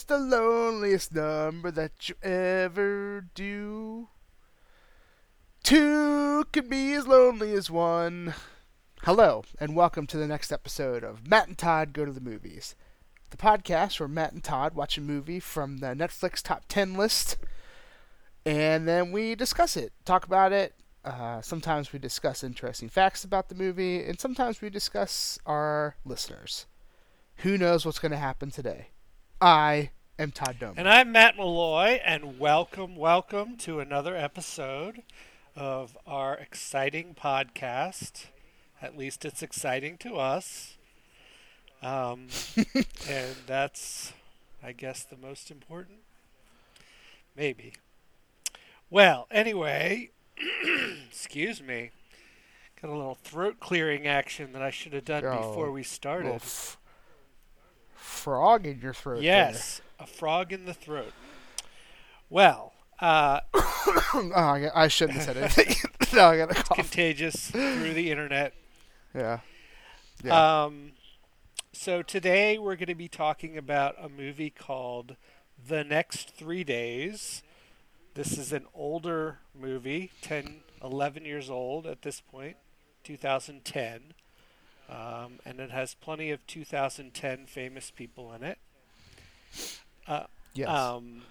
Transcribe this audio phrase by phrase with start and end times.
[0.00, 4.08] Is the loneliest number that you ever do.
[5.62, 8.32] Two can be as lonely as one.
[9.02, 12.74] Hello, and welcome to the next episode of Matt and Todd Go to the Movies,
[13.28, 17.36] the podcast where Matt and Todd watch a movie from the Netflix top 10 list,
[18.46, 20.76] and then we discuss it, talk about it.
[21.04, 26.64] Uh, sometimes we discuss interesting facts about the movie, and sometimes we discuss our listeners.
[27.38, 28.88] Who knows what's going to happen today?
[29.40, 30.78] I am Todd Doman.
[30.78, 35.02] And I'm Matt Malloy, and welcome, welcome to another episode
[35.56, 38.26] of our exciting podcast.
[38.82, 40.76] At least it's exciting to us.
[41.82, 42.26] Um,
[43.08, 44.12] and that's,
[44.62, 45.98] I guess, the most important.
[47.36, 47.72] Maybe.
[48.90, 50.10] Well, anyway,
[51.08, 51.90] excuse me.
[52.82, 56.34] Got a little throat clearing action that I should have done Oh, before we started.
[56.36, 56.76] f-
[58.00, 59.22] frog in your throat.
[59.22, 61.12] Yes, a frog in the throat.
[62.28, 65.74] Well, uh, oh, I, I shouldn't have said anything.
[66.14, 68.54] no, I got a contagious through the internet.
[69.14, 69.40] Yeah.
[70.22, 70.64] Yeah.
[70.64, 70.92] Um,
[71.72, 75.16] so today we're going to be talking about a movie called
[75.66, 77.42] The Next Three Days.
[78.14, 82.56] This is an older movie, 10, 11 years old at this point,
[83.04, 84.14] 2010.
[84.90, 88.58] Um, and it has plenty of 2010 famous people in it.
[90.06, 90.24] Uh,
[90.54, 90.68] yes.
[90.68, 91.22] um,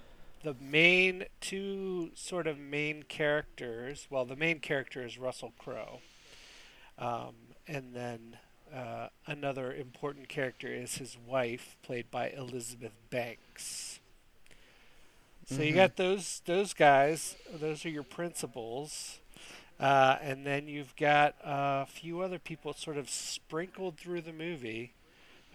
[0.43, 4.07] the main two sort of main characters.
[4.09, 5.99] Well, the main character is Russell Crowe,
[6.97, 7.33] um,
[7.67, 8.37] and then
[8.73, 13.99] uh, another important character is his wife, played by Elizabeth Banks.
[15.47, 15.75] So you Mhm.
[15.75, 17.35] got those those guys.
[17.51, 19.19] Those are your principals.
[19.79, 24.93] Uh, and then you've got a few other people sort of sprinkled through the movie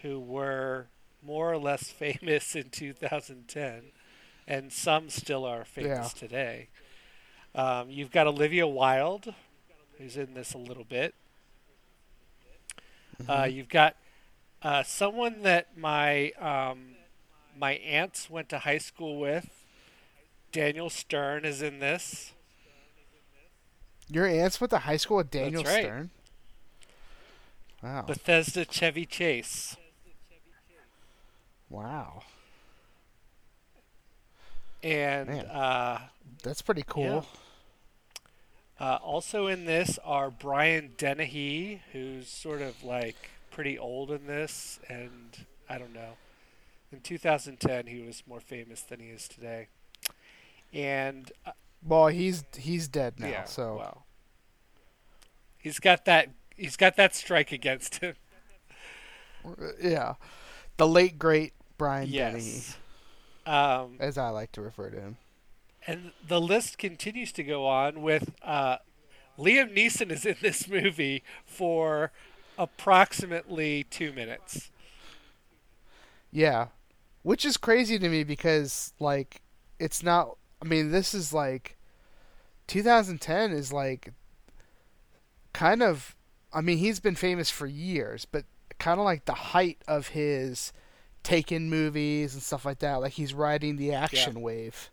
[0.03, 0.87] who were
[1.25, 3.83] more or less famous in 2010,
[4.47, 6.13] and some still are famous Yeah.
[6.13, 6.69] today.
[7.55, 9.35] Um, you've got Olivia Wilde,
[9.99, 11.15] who's in this a little bit.
[13.29, 13.51] Uh, Mhm.
[13.51, 13.97] you've got
[14.63, 16.97] uh, someone that my um,
[17.59, 19.65] my aunts went to high school with.
[20.53, 22.33] Daniel Stern is in this.
[24.11, 25.85] Your aunts went to high school with Daniel right.
[25.85, 26.11] Stern.
[27.83, 28.03] Wow.
[28.07, 29.77] Bethesda Chevy Chase.
[31.69, 32.23] wow.
[34.83, 35.99] And uh,
[36.43, 37.27] That's pretty cool.
[38.79, 44.79] uh, also in this are Brian Dennehy, who's sort of like pretty old in this,
[44.89, 46.15] and I don't know.
[46.93, 49.69] In 2010, he was more famous than he is today.
[50.73, 51.53] And uh,
[51.87, 53.29] Well, he's he's dead now.
[53.29, 54.07] yeah, so well,
[55.59, 58.15] he's got that he's got that strike against him.
[59.83, 60.15] yeah,
[60.77, 62.77] the late great Brian yes.
[63.47, 65.17] Um, as I like to refer to him.
[65.87, 68.79] And the list continues to go on with uh,
[69.39, 72.11] Liam Neeson is in this movie for
[72.57, 74.71] approximately two minutes.
[76.31, 76.69] Yeah,
[77.23, 79.43] which is crazy to me because like
[79.79, 80.37] it's not.
[80.65, 81.77] I mean, this is like
[82.69, 84.13] 2010 is like
[85.53, 86.17] kind of.
[86.53, 88.45] I mean, he's been famous for years, but
[88.79, 90.73] kind of like the height of his
[91.25, 92.97] Taken movies and stuff like that.
[92.97, 94.91] Like he's riding the action wave,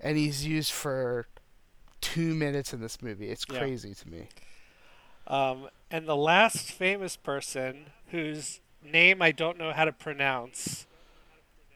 [0.00, 1.28] and he's used for
[2.00, 3.30] two minutes in this movie.
[3.30, 3.60] It's Yeah.
[3.60, 4.28] crazy to me.
[5.28, 10.88] Um, and the last famous person whose name I don't know how to pronounce,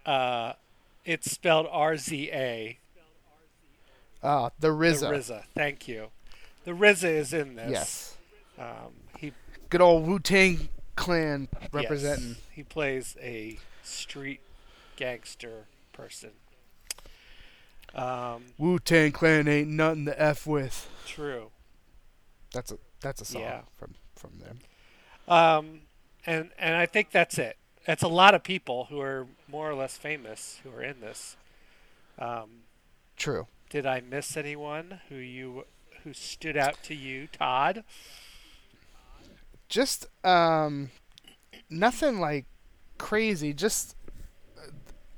[0.05, 0.55] uh,
[1.05, 2.79] it's spelled R Z A.
[4.25, 5.01] Ah, the RZA.
[5.01, 5.45] The RZA.
[5.55, 6.09] Thank you.
[6.65, 7.71] The RZA is in this.
[7.71, 8.17] Yes,
[8.59, 9.33] Um, he
[9.69, 12.29] good old Wu Tang Clan representing.
[12.29, 14.41] Yes, he plays a street
[14.97, 16.31] gangster person.
[17.95, 20.89] Um, Wu Tang Clan ain't nothing to f with.
[21.07, 21.51] true.
[22.53, 23.61] That's a that's a song Yeah.
[23.77, 24.61] from from them.
[25.29, 25.83] Um,
[26.27, 27.57] and and I think that's it.
[27.87, 31.37] That's a lot of people who are more or less famous who are in this.
[32.19, 32.63] Um,
[33.17, 33.47] True.
[33.75, 35.65] Did I miss anyone who you
[36.05, 37.83] who stood out to you, Todd?
[39.69, 40.91] Just um,
[41.69, 42.45] nothing like
[42.99, 43.53] crazy.
[43.53, 43.97] Just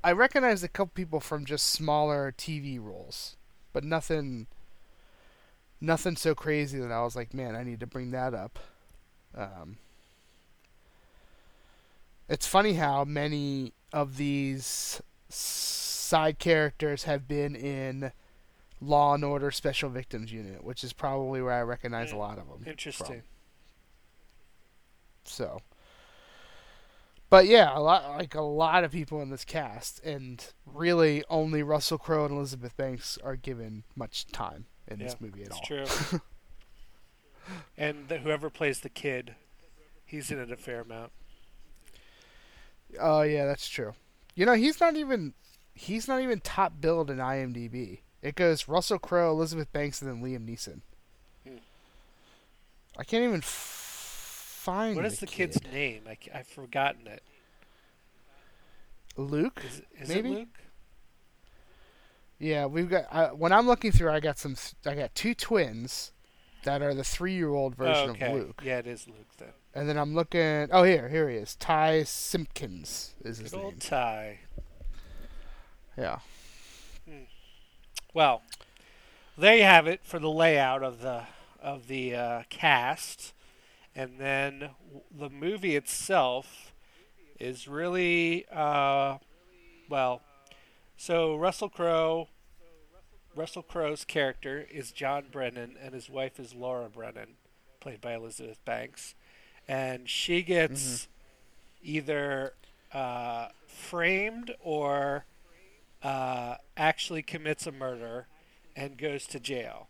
[0.03, 3.37] I recognized a couple people from just smaller TV roles,
[3.75, 4.47] but nothing.
[5.79, 8.59] Nothing so crazy that I was like, man, I need to bring that up.
[9.37, 9.77] Um,
[12.27, 18.13] it's funny how many of these side characters have been in
[18.81, 22.39] Law and Order Special Victims Unit, which is probably where I recognize a Mm, lot
[22.39, 22.65] of them.
[22.67, 23.23] Interesting.
[25.25, 25.59] So,
[27.31, 31.63] but yeah, a lot like a lot of people in this cast, and really only
[31.63, 35.61] Russell Crowe and Elizabeth Banks are given much time in Yeah, this movie at all.
[35.65, 35.85] true.
[37.77, 39.35] and the, whoever plays the kid,
[40.05, 41.13] he's in it a fair amount.
[43.01, 43.95] Oh yeah, that's true.
[44.35, 45.35] You know, he's not even
[45.75, 48.01] he's not even top billed in IMDb.
[48.23, 50.81] It goes Russell Crowe, Elizabeth Banks, and then Liam Neeson.
[51.47, 51.59] Hmm.
[52.99, 54.97] I can't even f- find.
[54.97, 55.53] What is the kid.
[55.53, 56.03] kid's name?
[56.09, 57.23] I, I've forgotten it.
[59.17, 59.63] Luke?
[59.67, 60.31] Is, is Maybe?
[60.33, 60.49] it Luke?
[62.39, 63.05] Yeah, we've got.
[63.11, 64.57] I, when I'm looking through, I got some.
[64.85, 66.13] I got two twins
[66.65, 68.27] that are the three-year-old version Oh, okay.
[68.27, 69.49] of Luke, Yeah, it is Luke then.
[69.75, 70.69] and then I'm looking.
[70.73, 71.55] Oh, here, here he is.
[71.57, 73.65] Ty Simpkins is his Good name.
[73.67, 74.41] old Ty.
[75.97, 76.19] Yeah.
[78.17, 78.41] Well,
[79.37, 81.25] there you have it for the layout of the
[81.61, 83.35] of the uh, cast,
[83.95, 84.71] and then
[85.15, 86.73] the movie itself
[87.39, 89.19] is really uh,
[89.91, 90.23] well.
[90.97, 92.29] So Russell Crowe,
[93.35, 97.35] Russell Crowe's character is John Brennan, and his wife is Laura Brennan,
[97.81, 99.15] played by Elizabeth Banks,
[99.69, 101.07] and she gets
[101.83, 102.55] either
[102.95, 105.27] uh, framed or
[106.03, 108.27] uh, actually commits a murder
[108.75, 109.89] and goes to jail.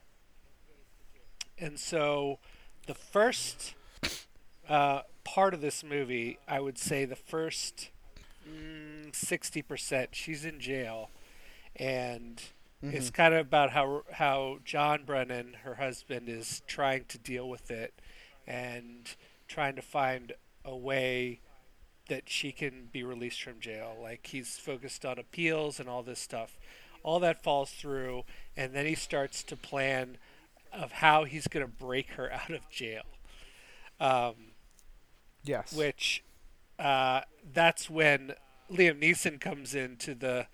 [1.59, 2.39] And so
[2.87, 3.75] the first
[4.69, 7.91] uh, part of this movie, I would say the first
[8.49, 11.11] mm, 60%, she's in jail.
[11.75, 12.43] And
[12.83, 17.71] it's kind of about how, how John Brennan, her husband, is trying to deal with
[17.71, 17.95] it
[18.47, 19.15] and
[19.49, 20.33] trying to find
[20.65, 21.41] a way
[22.09, 23.97] that she can be released from jail.
[24.01, 26.59] Like he's focused on appeals and all this stuff.
[27.03, 28.25] All that falls through,
[28.57, 30.19] and then he starts to plan
[30.73, 33.03] of how he's going to break her out of jail.
[34.01, 34.35] Um,
[35.45, 35.73] Yes.
[35.73, 36.25] which
[36.79, 37.21] uh,
[37.55, 38.33] that's when
[38.71, 40.49] Liam Neeson comes into the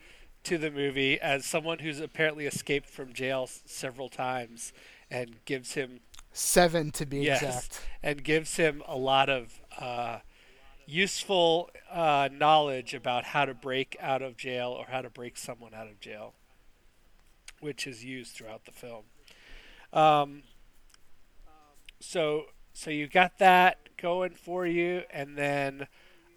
[0.44, 4.72] to the movie as someone who's apparently escaped from jail s- several times
[5.10, 6.00] and gives him
[6.32, 7.42] Seven to be Yes.
[7.42, 7.80] exact.
[8.02, 10.18] and gives him a lot of uh,
[10.86, 15.74] useful uh, knowledge about how to break out of jail or how to break someone
[15.74, 16.34] out of jail,
[17.60, 19.04] which is used throughout the film.
[19.92, 20.42] Um,
[22.00, 25.86] so, so you got that going for you, and then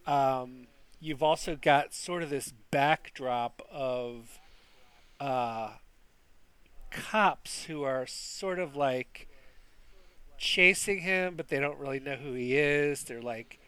[0.06, 0.68] um,
[1.00, 4.39] you've also got sort of this backdrop of
[5.19, 5.71] uh,
[6.91, 9.27] cops who are sort of like
[10.38, 13.03] chasing him, but they don't really know who he is.
[13.03, 13.59] They're like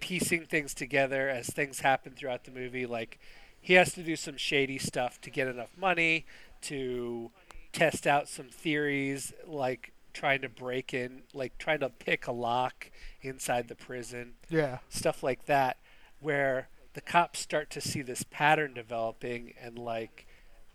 [0.00, 2.86] piecing things together as things happen throughout the movie.
[2.86, 3.18] Like
[3.60, 6.26] he has to do some shady stuff to get enough money
[6.62, 7.30] to
[7.72, 12.90] test out some theories, like trying to break in, like trying to pick a lock
[13.22, 14.78] inside the prison Yeah.
[14.88, 15.76] stuff like that,
[16.20, 20.26] where the cops start to see this pattern developing and like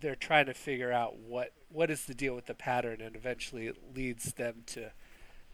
[0.02, 3.66] they're trying to figure out what what is the deal with the pattern, and eventually
[3.68, 4.92] it leads them to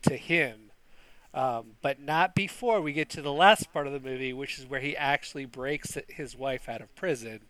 [0.04, 0.67] to him.
[1.34, 4.66] Um, but not before we get to the last part of the movie, which is
[4.66, 7.42] where he actually breaks his wife out of prison,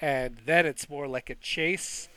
[0.00, 2.08] and then it's more like a chase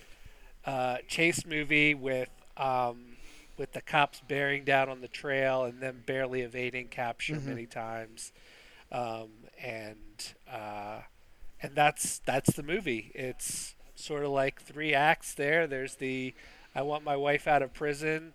[0.66, 3.18] uh, chase movie with um,
[3.58, 7.42] with the cops bearing down on the trail and then barely evading capture Mhm.
[7.42, 8.32] many times,
[8.92, 9.30] um,
[9.62, 11.02] and uh,
[11.62, 13.12] and that's that's the movie.
[13.16, 15.68] It's sort of like three acts there.
[15.68, 16.34] There's the
[16.76, 18.34] I want my wife out of prison.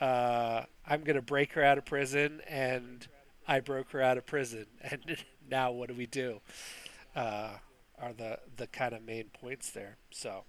[0.00, 3.06] Uh, I'm gonna break her out of prison, and
[3.46, 4.66] I broke her out of prison.
[4.90, 5.18] And
[5.50, 6.40] now what do we do?
[7.14, 7.50] Uh,
[8.00, 9.96] are the the kind of main points there.
[10.10, 10.44] So,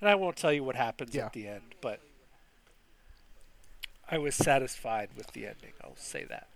[0.00, 1.26] and I won't tell you what happens Yeah.
[1.26, 2.00] at the end, but
[4.10, 5.72] I was satisfied with the ending.
[5.82, 6.48] I'll say that.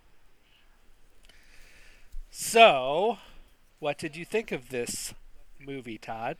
[2.30, 3.18] So,
[3.78, 5.14] what did you think of this
[5.59, 6.37] movie, Todd?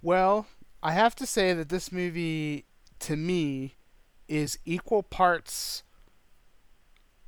[0.00, 0.46] Well,
[0.82, 2.64] I have to say that this movie,
[3.00, 3.74] to me,
[4.32, 5.82] is equal parts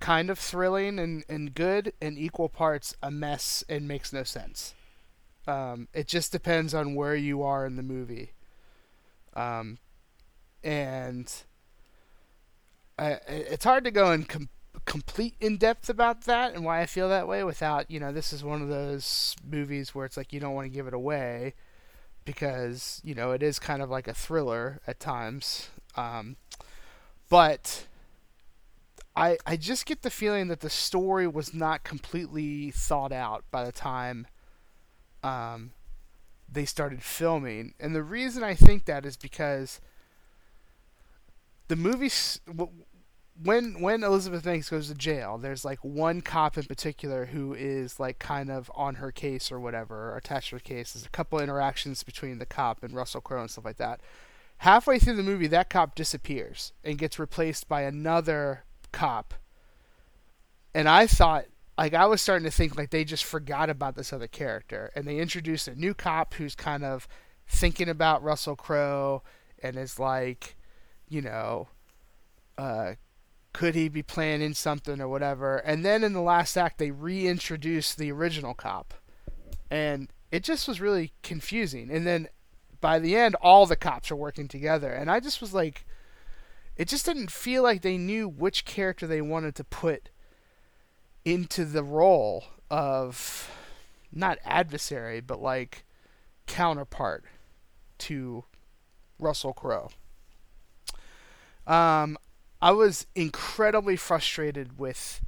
[0.01, 4.75] kind of thrilling and, and good, and equal parts a mess and makes no sense.
[5.47, 8.33] Um, it just depends on where you are in the movie.
[9.35, 9.77] Um,
[10.63, 11.31] and
[12.99, 14.49] I, it's hard to go in com-
[14.87, 18.33] complete in depth about that and why I feel that way without, you know, this
[18.33, 21.53] is one of those movies where it's like you don't want to give it away
[22.25, 25.69] because you know it is kind of like a thriller at times.
[25.97, 26.37] Um,
[27.35, 27.89] but
[29.17, 33.65] I I just get the feeling that the story was not completely thought out by
[33.65, 34.29] the time
[35.25, 35.73] um,
[36.49, 39.81] they started filming, and the reason I think that is because
[41.67, 42.13] the movie
[43.43, 47.99] when when Elizabeth Banks goes to jail, there's like one cop in particular who is
[47.99, 50.93] like kind of on her case or whatever, or attached to her case.
[50.93, 53.99] There's a couple interactions between the cop and Russell Crowe and stuff like that.
[54.65, 59.35] Halfway through the movie, that cop disappears and gets replaced by another cop.
[60.75, 61.45] And I thought,
[61.77, 65.07] like, I was starting to think like they just forgot about this other character, and
[65.07, 67.07] they introduced a new cop who's kind of
[67.47, 69.23] thinking about Russell Crowe
[69.63, 70.57] and is like,
[71.11, 71.69] you know,
[72.57, 72.95] uh,
[73.53, 75.59] could he be planning something or whatever?
[75.59, 78.95] And then in the last act, they reintroduce the original cop,
[79.71, 81.91] and it just was really confusing.
[81.91, 82.29] And then
[82.81, 85.87] by the end, all the cops are working together, and I just was like,
[86.77, 90.11] it just didn't feel like they knew which character they wanted to put
[91.25, 93.51] into the role of
[94.13, 95.85] not adversary, but like
[96.47, 97.25] counterpart
[97.99, 98.45] to
[99.19, 99.91] Russell Crowe.
[101.67, 102.19] Um,
[102.61, 105.21] I was incredibly frustrated with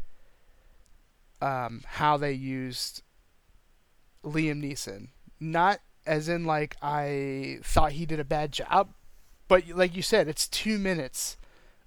[1.41, 3.03] um, how they used
[4.25, 5.09] Liam Neeson.
[5.39, 8.91] Not as in like I thought he did a bad job,
[9.49, 11.37] but like you said, it's two minutes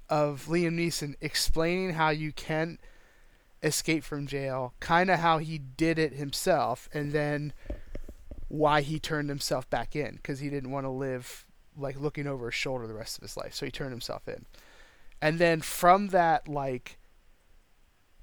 [0.09, 2.79] of Liam Neeson explaining how you can
[3.61, 7.53] escape from jail, kind of how he did it himself, and then
[8.47, 11.45] why he turned himself back in because he didn't want to live
[11.77, 14.45] like looking over his shoulder the rest of his life, so he turned himself in.
[15.21, 16.97] And then from that like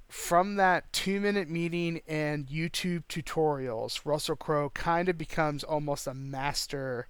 [0.08, 6.14] from that two minute meeting and YouTube tutorials, Russell Crowe kind of becomes almost a
[6.14, 7.08] master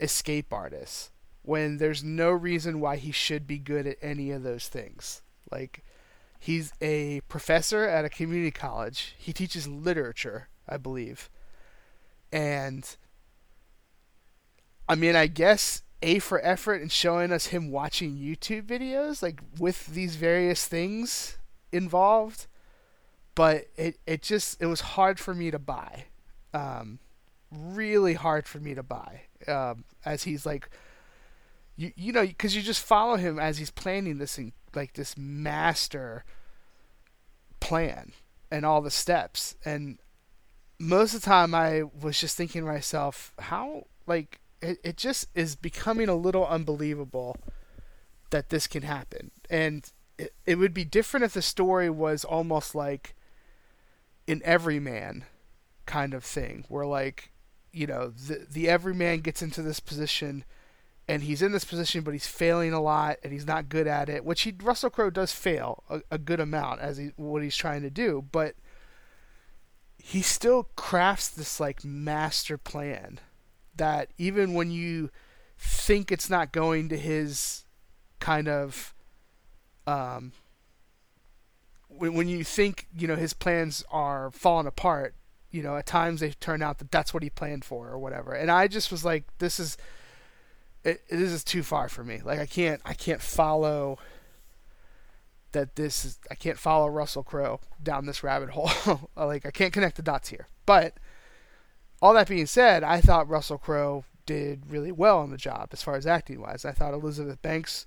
[0.00, 1.10] escape artist
[1.42, 5.22] when there's no reason why he should be good at any of those things.
[5.50, 5.84] Like,
[6.38, 11.28] he's a professor at a community college, he teaches literature, I believe.
[12.32, 12.96] And,
[14.88, 19.40] I mean, I guess a for effort in showing us him watching YouTube videos, like
[19.58, 21.38] with these various things
[21.74, 22.46] involved.
[23.34, 26.04] But it, it just it was hard for me to buy,
[26.52, 27.00] um,
[27.50, 29.22] really hard for me to buy.
[29.48, 30.70] Um, as he's like,
[31.76, 35.16] you you know, because you just follow him as he's planning this in, like this
[35.18, 36.24] master
[37.58, 38.12] plan
[38.52, 39.56] and all the steps.
[39.64, 39.98] And
[40.78, 45.26] most of the time, I was just thinking to myself, how like it, it just
[45.34, 47.36] is becoming a little unbelievable
[48.30, 49.30] that this can happen.
[49.50, 53.14] And it, it would be different if the story was almost like
[54.28, 55.24] an everyman
[55.86, 57.30] kind of thing, where like,
[57.72, 60.44] you know, the the everyman gets into this position
[61.06, 64.08] and he's in this position but he's failing a lot and he's not good at
[64.08, 67.56] it, which he Russell Crowe does fail a, a good amount as he what he's
[67.56, 68.54] trying to do, but
[69.98, 73.20] he still crafts this like master plan
[73.76, 75.10] that even when you
[75.58, 77.64] think it's not going to his
[78.20, 78.93] kind of
[79.86, 80.32] um,
[81.88, 85.14] when when you think you know his plans are falling apart,
[85.50, 88.32] you know at times they turn out that that's what he planned for or whatever.
[88.32, 89.76] And I just was like, this is
[90.84, 92.20] it, this is too far for me.
[92.24, 93.98] Like I can't I can't follow
[95.52, 99.10] that this is I can't follow Russell Crowe down this rabbit hole.
[99.16, 100.48] like I can't connect the dots here.
[100.66, 100.94] But
[102.02, 105.82] all that being said, I thought Russell Crowe did really well on the job as
[105.82, 106.64] far as acting wise.
[106.64, 107.86] I thought Elizabeth Banks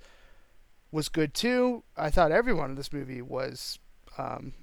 [0.91, 1.83] was good too.
[1.95, 3.79] I thought everyone in this movie was,
[4.17, 4.53] um,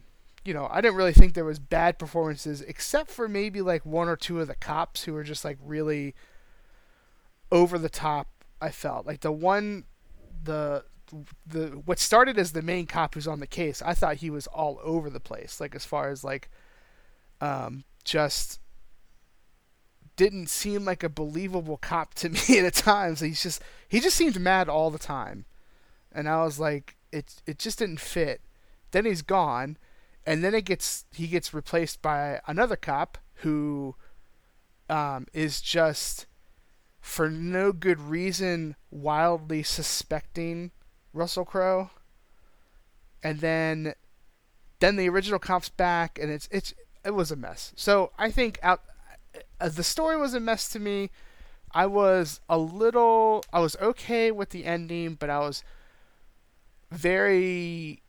[0.44, 4.08] you know, I didn't really think there was bad performances except for maybe like one
[4.08, 6.14] or two of the cops who were just like really
[7.50, 8.28] over the top.
[8.60, 9.84] I felt like the one,
[10.42, 10.84] the
[11.46, 13.82] the what started as the main cop who's on the case.
[13.82, 15.60] I thought he was all over the place.
[15.60, 16.50] Like as far as like,
[17.40, 18.60] um, just
[20.16, 23.20] didn't seem like a believable cop to me at times.
[23.20, 25.44] He's just he just seemed mad all the time,
[26.14, 28.40] and I was like, it it just didn't fit.
[28.92, 29.76] Then he's gone,
[30.26, 33.96] and then it gets he gets replaced by another cop who
[34.88, 36.26] um, is just
[37.00, 40.70] for no good reason wildly suspecting
[41.12, 41.90] Russell Crowe,
[43.22, 43.94] and then
[44.80, 47.72] then the original cop's back, and it's it's it was a mess.
[47.76, 48.82] So I think out
[49.60, 51.10] uh, the story was a mess to me.
[51.72, 55.64] I was a little I was okay with the ending, but I was
[56.94, 58.02] very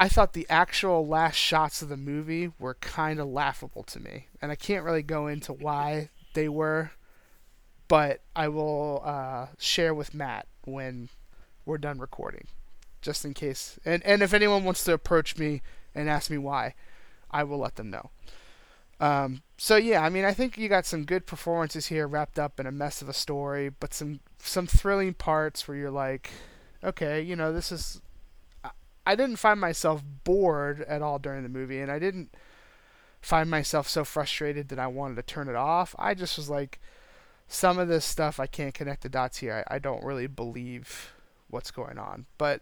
[0.00, 4.28] I thought the actual last shots of the movie were kind of laughable to me.
[4.40, 6.92] And I can't really go into why they were,
[7.88, 11.08] but I will uh, share with Matt when
[11.66, 12.46] we're done recording,
[13.02, 13.80] just in case.
[13.84, 15.62] And and if anyone wants to approach me
[15.96, 16.74] and ask me why,
[17.30, 18.10] I will let them know.
[19.00, 22.60] Um, so yeah, I mean, I think you got some good performances here wrapped up
[22.60, 26.30] in a mess of a story, but some some thrilling parts where you're like,
[26.84, 28.00] okay, you know, this is
[29.08, 32.34] I didn't find myself bored at all during the movie, and I didn't
[33.22, 35.94] find myself so frustrated that I wanted to turn it off.
[35.98, 36.78] I just was like,
[37.48, 39.64] some of this stuff I can't connect the dots here.
[39.66, 41.14] I, I don't really believe
[41.48, 42.60] what's going on, but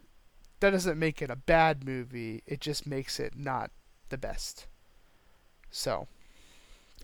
[0.60, 2.44] that doesn't make it a bad movie.
[2.46, 3.72] It just makes it not
[4.10, 4.68] the best.
[5.72, 6.06] So,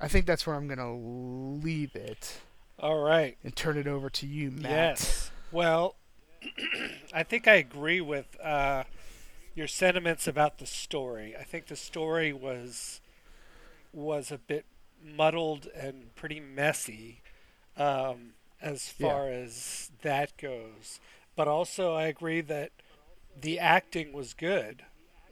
[0.00, 2.42] I think that's where I'm gonna leave it.
[2.78, 3.36] All right.
[3.42, 4.70] And turn it over to you, Matt.
[4.70, 5.32] Yes.
[5.50, 5.96] Well,
[7.12, 8.84] I think I agree with uh,
[9.54, 11.34] your sentiments about the story.
[11.38, 13.00] I think the story was
[13.92, 14.64] was a bit
[15.04, 17.20] muddled and pretty messy
[17.76, 19.36] um, as far yeah.
[19.36, 21.00] as that goes.
[21.36, 22.70] But also, I agree that
[23.38, 24.84] the acting was good.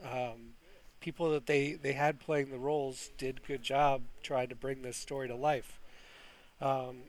[0.05, 0.55] Um,
[1.01, 4.97] people that they, they had playing the roles did good job trying to bring this
[4.97, 5.81] story to life.
[6.61, 7.05] Um,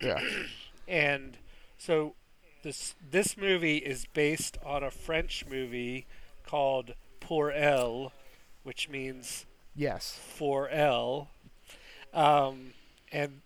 [0.00, 0.20] yeah.
[0.88, 1.38] and
[1.78, 2.14] so
[2.62, 6.06] this this movie is based on a French movie
[6.52, 8.12] called Pour Elle,
[8.62, 11.30] which means yes for L,
[12.12, 12.74] um,
[13.10, 13.40] and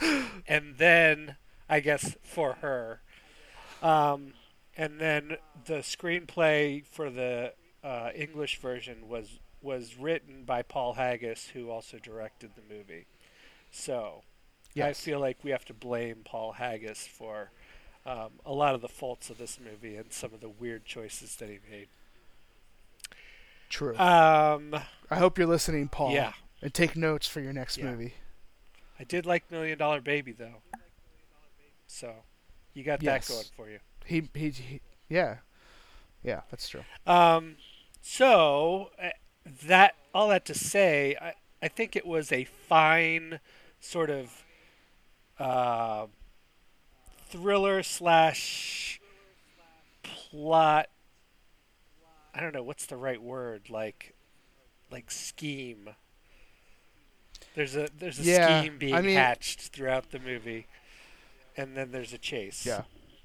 [0.46, 1.36] and then
[1.70, 3.00] I guess for her,
[3.82, 4.34] um,
[4.76, 11.48] and then the screenplay for the uh, English version was was written by Paul Haggis,
[11.54, 13.06] who also directed the movie.
[13.70, 14.22] So,
[14.74, 14.86] yes.
[14.86, 17.52] I feel like we have to blame Paul Haggis for
[18.06, 21.36] um, a lot of the faults of this movie and some of the weird choices
[21.36, 21.88] that he made.
[23.68, 23.96] True.
[23.98, 24.74] Um,
[25.10, 26.12] I hope you're listening, Paul.
[26.12, 26.32] Yeah.
[26.62, 27.90] And take notes for your next yeah.
[27.90, 28.14] movie.
[28.98, 30.62] I did like Million Dollar Baby though.
[31.86, 32.12] So,
[32.74, 33.26] you got yes.
[33.26, 33.78] that going for you.
[34.04, 35.38] He, he, he yeah.
[36.22, 36.84] Yeah, that's true.
[37.06, 37.56] Um,
[38.02, 39.10] so uh,
[39.64, 43.40] that all that to say, I, I think it was a fine
[43.80, 44.44] sort of
[45.38, 46.06] uh,
[47.28, 49.00] thriller slash
[50.02, 50.88] plot.
[52.34, 53.70] I don't know what's the right word.
[53.70, 54.14] Like,
[54.90, 55.90] like scheme.
[57.54, 60.66] There's a there's a yeah, scheme being I mean, hatched throughout the movie,
[61.56, 62.66] and then there's a chase.
[62.66, 62.82] Yeah.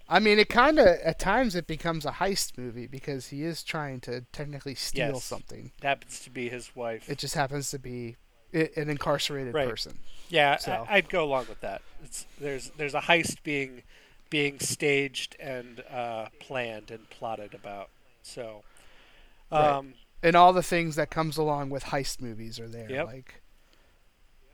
[0.08, 3.64] I mean, it kind of at times it becomes a heist movie because he is
[3.64, 5.24] trying to technically steal yes.
[5.24, 5.72] something.
[5.78, 7.10] It happens to be his wife.
[7.10, 8.18] It just happens to be
[8.54, 9.70] an incarcerated right.
[9.70, 9.98] person.
[10.30, 10.86] Yeah, so.
[10.90, 11.82] I, would go along with that.
[12.04, 13.84] It's, there's there's a heist being
[14.30, 17.90] being staged and uh, planned and plotted about.
[18.24, 18.64] So,
[19.52, 19.86] um, right.
[20.24, 23.08] and all the things that comes along with heist movies are there, yep.
[23.08, 23.42] like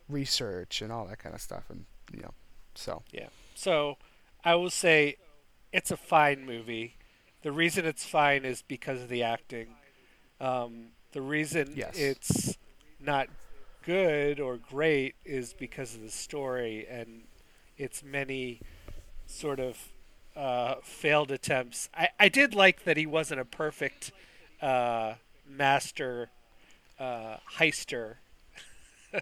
[0.10, 2.34] research and all that kind of stuff, and you know,
[2.76, 3.28] so yeah.
[3.54, 3.98] So
[4.44, 5.18] I will say
[5.72, 6.96] it's a fine movie.
[7.44, 9.68] The reason it's fine is because of the acting.
[10.42, 11.98] Um, the reason yes.
[11.98, 12.58] it's
[13.00, 13.28] not
[13.88, 17.23] good or great is because of the story and
[17.78, 18.60] its many
[19.26, 19.78] sort of
[20.36, 21.89] uh, failed attempts.
[21.95, 24.12] I, I did like that he wasn't a perfect
[24.62, 25.13] uh,
[25.50, 26.30] master
[27.00, 28.15] uh, heister.
[29.13, 29.21] um,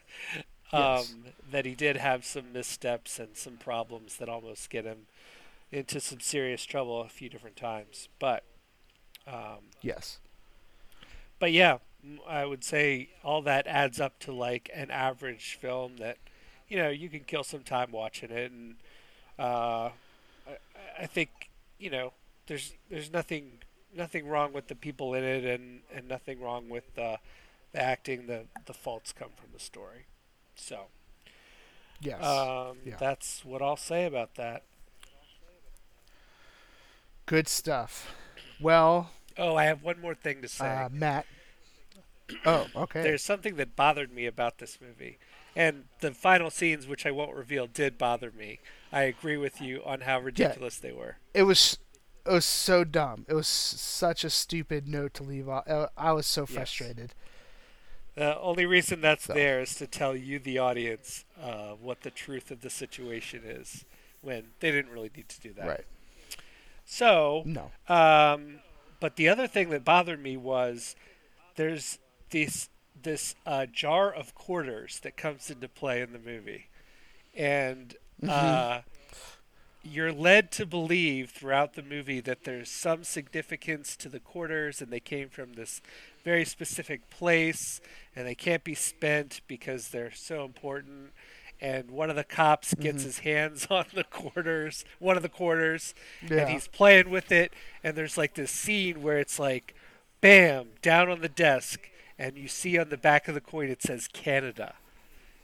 [0.73, 1.13] yes.
[1.51, 5.05] That he did have some missteps and some problems that almost get him
[5.71, 8.09] into some serious trouble a few different times.
[8.17, 8.43] But
[9.27, 10.17] um, yes,
[11.37, 11.77] but yeah,
[12.27, 16.17] I would say all that adds up to like an average film that
[16.67, 18.75] you know you can kill some time watching it, and
[19.37, 19.89] uh,
[20.47, 20.57] I,
[20.99, 22.13] I think you know
[22.47, 23.59] there's there's nothing
[23.95, 27.17] nothing wrong with the people in it, and and nothing wrong with the
[27.71, 28.27] the acting.
[28.27, 30.05] The the faults come from the story.
[30.55, 30.81] So.
[32.01, 32.23] Yes.
[32.23, 32.97] Um, yeah.
[32.99, 34.63] That's what I'll say about that.
[37.25, 38.13] Good stuff.
[38.59, 39.11] Well.
[39.37, 40.67] Oh, I have one more thing to say.
[40.67, 41.25] Uh, Matt.
[42.45, 43.03] Oh, okay.
[43.03, 45.17] There's something that bothered me about this movie.
[45.55, 48.59] And the final scenes, which I won't reveal, did bother me.
[48.91, 51.17] I agree with you on how ridiculous yeah, they were.
[51.33, 51.77] It was
[52.25, 53.25] it was so dumb.
[53.29, 55.67] It was such a stupid note to leave off.
[55.69, 57.13] Uh, I was so frustrated.
[57.13, 57.15] Yes.
[58.15, 59.33] The only reason that's so.
[59.33, 63.85] there is to tell you, the audience, uh, what the truth of the situation is.
[64.21, 65.67] When they didn't really need to do that.
[65.67, 65.85] Right.
[66.83, 67.71] So no.
[67.87, 68.59] Um,
[68.99, 70.95] but the other thing that bothered me was
[71.57, 71.99] there's
[72.31, 72.69] this
[73.01, 76.67] this uh, jar of quarters that comes into play in the movie,
[77.35, 78.29] and mm-hmm.
[78.29, 78.81] uh,
[79.83, 84.91] you're led to believe throughout the movie that there's some significance to the quarters, and
[84.91, 85.81] they came from this
[86.23, 87.79] very specific place,
[88.15, 91.11] and they can't be spent because they're so important
[91.61, 93.05] and one of the cops gets mm-hmm.
[93.05, 95.93] his hands on the quarters, one of the quarters,
[96.27, 96.39] yeah.
[96.39, 97.53] and he's playing with it.
[97.83, 99.73] And there's like this scene where it's like,
[100.21, 103.81] bam, down on the desk, and you see on the back of the coin it
[103.81, 104.75] says Canada,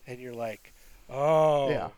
[0.08, 0.74] and you're like,
[1.10, 1.90] oh, yeah.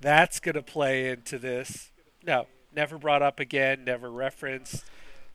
[0.00, 1.90] that's gonna play into this.
[2.24, 4.84] No, never brought up again, never referenced.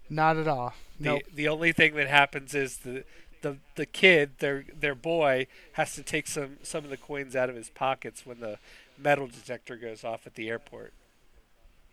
[0.10, 0.74] Not at all.
[1.00, 1.22] The Nope.
[1.34, 3.04] the only thing that happens is the
[3.42, 7.50] the the kid, their their boy, has to take some some of the coins out
[7.50, 8.60] of his pockets when the
[8.98, 10.94] metal detector goes off at the airport.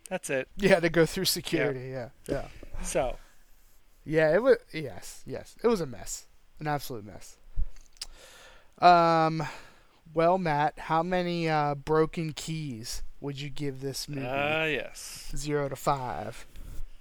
[0.09, 0.47] That's it.
[0.57, 1.89] Yeah, to go through security.
[1.91, 2.09] Yeah.
[2.27, 2.47] Yeah.
[2.83, 3.17] So
[4.05, 4.57] Yeah, it was.
[4.71, 6.27] Yes, yes, it was a mess,
[6.63, 7.37] an absolute mess.
[8.79, 9.43] Um,
[10.13, 14.27] well, Matt, how many uh, broken keys would you give this movie?
[14.27, 15.31] ah yes.
[15.35, 16.45] Zero to five.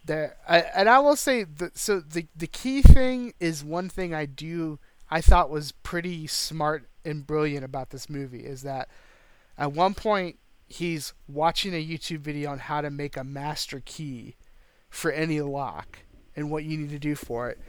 [0.05, 1.79] There, I, and I will say that.
[1.79, 4.79] So the the key thing is one thing I do
[5.13, 8.89] I thought was pretty smart and brilliant about this movie is that
[9.59, 14.37] at one point he's watching a YouTube video on how to make a master key
[14.89, 15.99] for any lock
[16.35, 17.61] and what you need to do for it.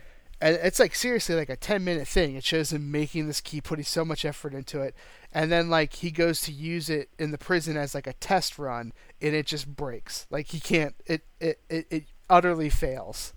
[0.43, 2.35] And it's like seriously like a 10 minute thing.
[2.35, 4.93] It shows him making this key, putting so much effort into it.
[5.33, 8.59] And then like he goes to use it in the prison as like a test
[8.59, 10.27] run and it just breaks.
[10.29, 13.33] Like he can't it it, it, it utterly fails.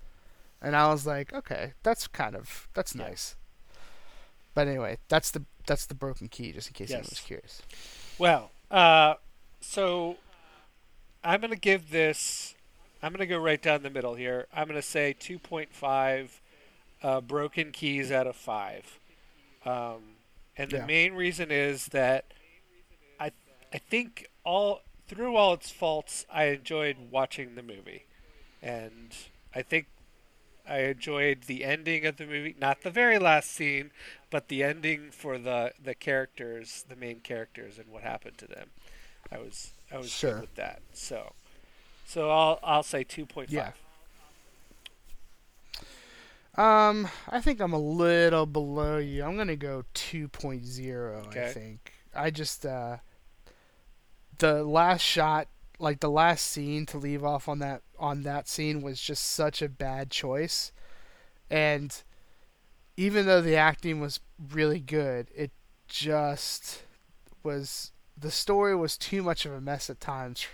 [0.61, 3.03] And I was like, okay, that's kind of that's Yeah.
[3.07, 3.37] nice.
[4.53, 7.09] But anyway, that's the that's the broken key just in case anyone Yes.
[7.11, 7.61] was curious.
[8.17, 9.13] Well, uh,
[9.61, 10.17] so
[11.23, 12.55] I'm going to give this.
[13.01, 14.47] I'm going to go right down the middle here.
[14.53, 16.27] I'm going to say 2.5
[17.03, 18.99] uh, broken keys out of five.
[19.65, 20.15] Um,
[20.57, 20.85] and the Yeah.
[20.85, 22.25] main reason is that
[23.19, 23.31] I
[23.73, 28.05] I think all through all its faults, I enjoyed watching the movie,
[28.61, 29.15] and
[29.55, 29.87] I think
[30.67, 32.55] I enjoyed the ending of the movie.
[32.59, 33.91] Not the very last scene,
[34.29, 38.71] but the ending for the the characters, the main characters, and what happened to them.
[39.31, 40.33] I was I was Sure.
[40.35, 40.81] good with that.
[40.93, 41.33] So,
[42.05, 43.55] so I'll I'll say two point five.
[43.55, 43.71] Yeah.
[46.57, 49.23] Um, I think I'm a little below you.
[49.23, 51.37] I'm gonna go 2.0.
[51.37, 52.97] I think I just uh,
[54.39, 58.81] the last shot, like the last scene to leave off on that on that scene
[58.81, 60.71] was just such a bad choice,
[61.49, 62.01] and
[62.95, 64.19] even though the acting was
[64.51, 65.51] really good, it
[65.87, 66.81] just
[67.43, 70.47] was the story was too much of a mess at times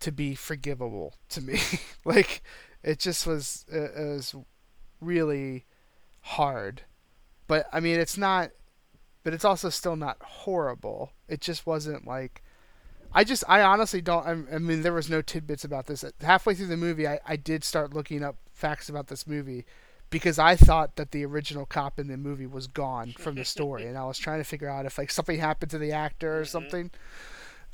[0.00, 1.60] to be forgivable to me.
[2.04, 2.42] like
[2.82, 4.34] it just was it, it was
[5.04, 5.64] really
[6.20, 6.82] hard.
[7.46, 8.50] But I mean, it's not.
[9.22, 11.12] But it's also still not horrible.
[11.28, 12.42] It just wasn't like.
[13.16, 14.26] I just, I honestly don't.
[14.26, 16.04] I, mean, there was no tidbits about this.
[16.20, 19.64] Halfway through the movie, I, I did start looking up facts about this movie
[20.10, 23.86] because I thought that the original cop in the movie was gone from the story,
[23.86, 26.42] and I was trying to figure out if like something happened to the actor or
[26.42, 26.48] Mhm.
[26.48, 26.90] something.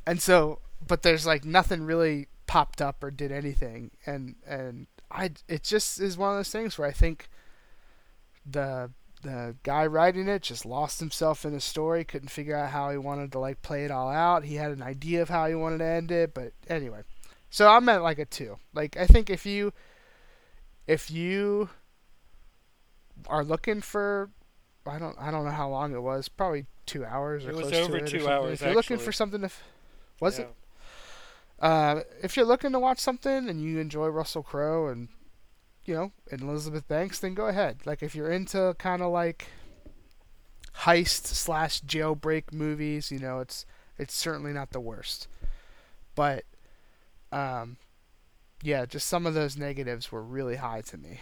[0.07, 5.31] And so, but there's like nothing really popped up or did anything, and and I,
[5.49, 7.29] it just is one of those things where I think
[8.47, 8.91] the
[9.23, 12.97] the guy writing it just lost himself in the story, couldn't figure out how he
[12.97, 14.45] wanted to like play it all out.
[14.45, 17.03] He had an idea of how he wanted to end it, but anyway.
[17.51, 18.57] So I'm at like a two.
[18.73, 19.73] Like I think if you
[20.87, 21.69] if you
[23.27, 24.31] are looking for
[24.87, 27.69] I don't I don't know how long it was, probably two hours or It was
[27.69, 29.63] close over to it two hours, If you're looking for something to f-
[30.21, 30.47] was Yeah.
[30.47, 30.55] it?
[31.61, 35.09] Uh, if you're looking to watch something and you enjoy Russell Crowe and
[35.85, 37.81] you know and Elizabeth Banks, then go ahead.
[37.85, 39.47] Like if you're into kind of like
[40.79, 43.67] heist slash jailbreak movies, you know it's
[43.99, 45.29] it's certainly not the worst.
[46.15, 46.45] But
[47.31, 47.77] um,
[48.63, 51.21] yeah, just some of those negatives were really high to me.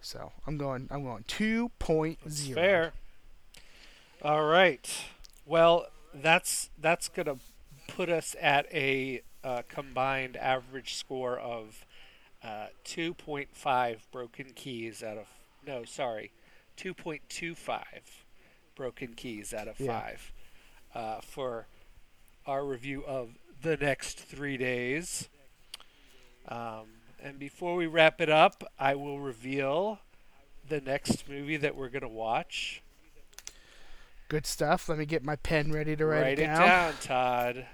[0.00, 2.18] So I'm going I'm going two point
[2.54, 2.92] fair.
[4.22, 4.88] All right.
[5.44, 7.36] Well, that's that's gonna
[7.88, 11.84] put us at a uh, combined average score of
[12.42, 15.26] uh, 2.5 broken keys out of
[15.66, 16.32] no, sorry,
[16.76, 17.82] 2.25
[18.74, 20.00] broken keys out of Yeah.
[20.00, 20.32] five
[20.94, 21.66] uh, for
[22.46, 23.30] our review of
[23.62, 25.28] the next three days.
[26.48, 26.86] Um,
[27.22, 29.98] and before we wrap it up, I will reveal
[30.68, 32.82] the next movie that we're going to watch.
[34.28, 34.88] Good stuff.
[34.88, 36.60] Let me get my pen ready to write, Write it it down.
[36.60, 37.66] down, Todd.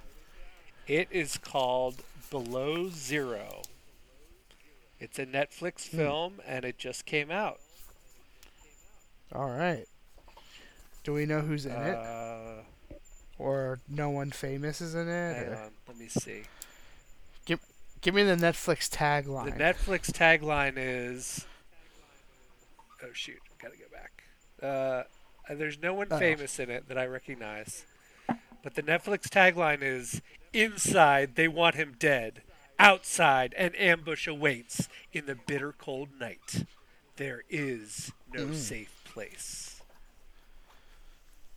[0.87, 3.63] It is called Below Zero.
[4.99, 5.97] It's a Netflix Hmm.
[5.97, 7.61] film, and it just came out.
[9.33, 9.87] All right.
[11.05, 12.63] Do we know who's in it, Uh,
[13.39, 15.35] or no one famous is in it?
[15.37, 16.45] hang or- on, let me see.
[18.01, 19.45] Give me the Netflix tagline.
[19.45, 21.47] The Netflix tagline is.
[23.01, 23.41] Oh shoot!
[23.61, 24.25] Gotta go back.
[24.61, 25.05] Uh,
[25.49, 26.19] there's no one Oh.
[26.19, 27.85] famous in it that I recognize,
[28.63, 30.21] but the Netflix tagline is
[30.53, 32.43] "Inside, they want him dead.
[32.79, 34.89] Outside, an ambush awaits.
[35.13, 36.65] In the bitter cold night,
[37.17, 38.55] there is no Mm.
[38.55, 39.81] safe place."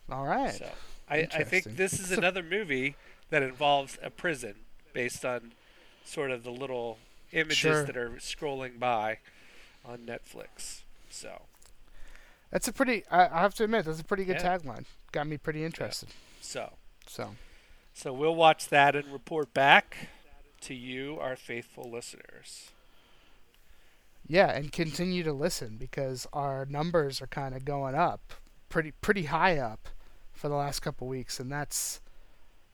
[0.09, 0.53] All right.
[0.53, 0.69] So,
[1.09, 2.95] I, I think this is another movie
[3.29, 4.55] that involves a prison
[4.93, 5.53] based on
[6.03, 6.99] sort of the little
[7.31, 7.83] images Sure.
[7.85, 9.19] that are scrolling by.
[9.83, 10.81] on Netflix.
[11.11, 11.43] So
[12.49, 13.03] That's a pretty.
[13.11, 14.57] I, I have to admit, that's a pretty good Yeah.
[14.57, 14.85] tagline.
[15.11, 16.09] Got me pretty interested.
[16.41, 16.73] so
[17.07, 17.35] So
[17.93, 20.09] so we'll watch that and report back
[20.61, 22.71] to you, our faithful listeners.
[24.27, 28.33] yeah, and continue to listen because our numbers are kind of going up,
[28.69, 29.87] pretty pretty high up,
[30.33, 32.01] for the last couple weeks, and that's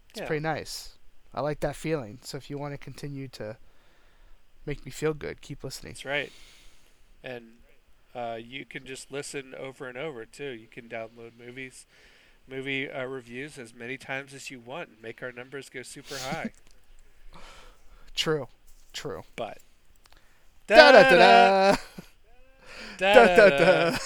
[0.09, 0.27] it's Yeah.
[0.27, 0.97] pretty nice.
[1.33, 2.19] I like that feeling.
[2.23, 3.57] So if you want to continue to
[4.65, 5.93] make me feel good, keep listening.
[5.93, 6.31] That's right.
[7.23, 7.57] And
[8.15, 10.49] uh, you can just listen over and over too.
[10.51, 11.85] You can download movies,
[12.47, 16.15] movie uh, reviews as many times as you want, and make our numbers go super
[16.17, 16.51] high.
[18.15, 18.47] True,
[18.93, 19.23] true.
[19.37, 19.59] but
[20.67, 21.75] Da da da
[22.97, 23.49] da da da
[23.91, 23.97] da.